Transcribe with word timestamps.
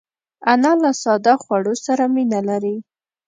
انا 0.51 0.71
له 0.83 0.91
ساده 1.03 1.33
خوړو 1.43 1.73
سره 1.85 2.03
مینه 2.15 2.39
لري 2.49 2.75